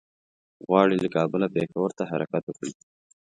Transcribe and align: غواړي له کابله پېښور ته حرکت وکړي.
غواړي 0.67 0.95
له 1.03 1.09
کابله 1.15 1.47
پېښور 1.55 1.89
ته 1.97 2.03
حرکت 2.11 2.43
وکړي. 2.47 2.73